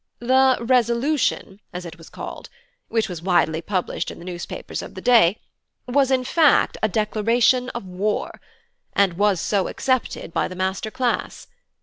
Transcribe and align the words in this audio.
The 0.17 0.57
'Resolution,' 0.61 1.59
as 1.71 1.85
it 1.85 1.99
was 1.99 2.09
called, 2.09 2.49
which 2.87 3.07
was 3.07 3.21
widely 3.21 3.61
published 3.61 4.09
in 4.09 4.17
the 4.17 4.25
newspapers 4.25 4.81
of 4.81 4.95
the 4.95 4.99
day, 5.01 5.37
was 5.87 6.09
in 6.09 6.23
fact 6.23 6.75
a 6.81 6.89
declaration 6.89 7.69
of 7.75 7.85
war, 7.85 8.41
and 8.93 9.13
was 9.13 9.39
so 9.39 9.67
accepted 9.67 10.33
by 10.33 10.47
the 10.47 10.55
master 10.55 10.89
class. 10.89 11.45